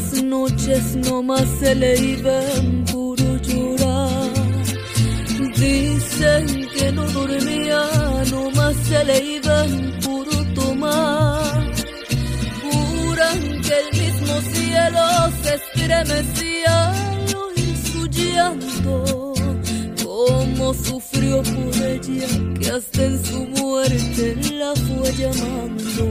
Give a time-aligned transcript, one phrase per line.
[0.00, 4.30] las noches nomás se le iba en puro llorar.
[5.56, 7.82] Dicen que no dormía,
[8.30, 11.72] nomás se le iba en puro tomar.
[12.62, 15.04] Juran que el mismo cielo
[15.42, 19.34] se estremecía al oír su llanto.
[20.02, 26.09] Cómo sufrió por ella, que hasta en su muerte la fue llamando.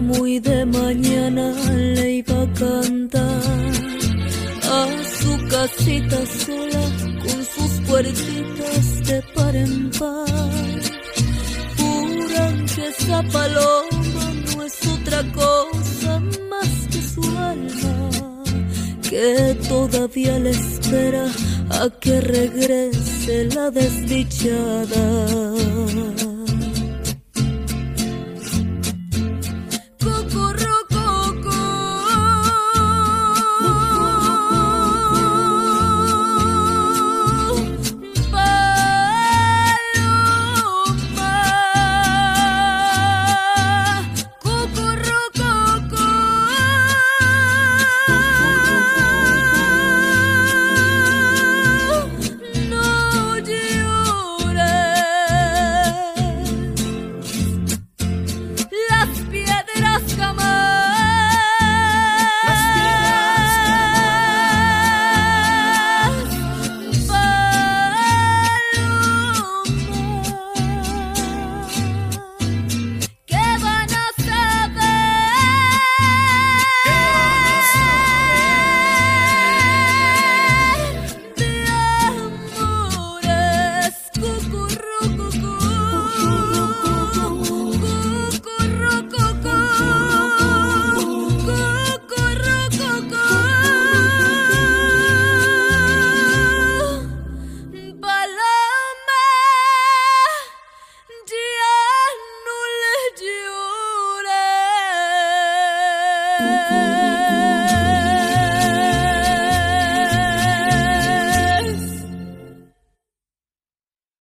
[0.00, 3.72] Muy de mañana le iba a cantar
[4.62, 4.86] a
[5.20, 6.82] su casita sola
[7.22, 10.80] con sus puertitas de par en par.
[11.78, 18.10] Juran que esa paloma no es otra cosa más que su alma,
[19.08, 21.26] que todavía le espera
[21.70, 25.73] a que regrese la desdichada.